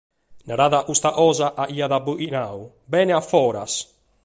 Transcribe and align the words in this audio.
Narada 0.51 0.79
custa 0.87 1.11
cosa, 1.17 1.47
aiat 1.65 1.93
aboghinadu: 1.99 2.61
«Bene 2.97 3.13
a 3.19 3.21
foras!». 3.31 3.73